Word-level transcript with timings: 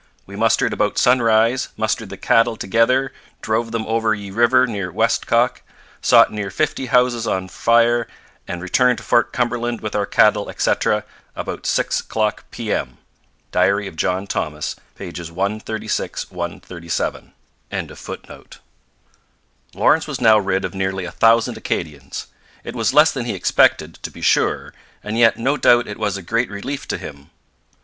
we 0.25 0.35
mustered 0.35 0.73
about 0.73 0.97
Sunrise 0.97 1.69
mustered 1.77 2.09
the 2.09 2.17
Cattle 2.17 2.57
Togather 2.57 3.11
Drove 3.39 3.71
them 3.71 3.85
over 3.85 4.15
ye 4.15 4.31
River 4.31 4.65
near 4.65 4.91
westcock 4.91 5.61
Sot 6.01 6.33
Near 6.33 6.49
50 6.49 6.87
Houses 6.87 7.27
on 7.27 7.47
Fyre 7.47 8.07
and 8.47 8.63
Returned 8.63 8.97
to 8.97 9.03
Fort 9.03 9.31
Cumberland 9.31 9.79
with 9.81 9.93
our 9.95 10.07
Cattle 10.07 10.49
etc. 10.49 11.05
about 11.35 11.67
6 11.67 12.01
Clock 12.01 12.49
P.M.' 12.49 12.97
Diary 13.51 13.85
of 13.85 13.95
John 13.95 14.25
Thomas, 14.25 14.75
pp. 14.97 15.29
136 15.29 16.25
7.] 16.87 17.33
Lawrence 19.75 20.07
was 20.07 20.19
now 20.19 20.39
rid 20.39 20.65
of 20.65 20.73
nearly 20.73 21.05
a 21.05 21.11
thousand 21.11 21.57
Acadians. 21.57 22.25
It 22.63 22.75
was 22.75 22.95
less 22.95 23.11
than 23.11 23.25
he 23.25 23.35
expected, 23.35 23.99
to 24.01 24.09
be 24.09 24.21
sure, 24.23 24.73
and 25.03 25.15
yet 25.19 25.37
no 25.37 25.57
doubt 25.57 25.85
it 25.85 25.99
was 25.99 26.17
a 26.17 26.23
great 26.23 26.49
relief 26.49 26.87
to 26.87 26.97
him. 26.97 27.29